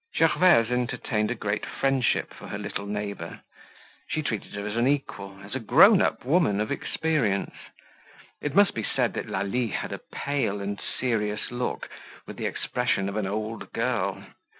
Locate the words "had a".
9.67-10.01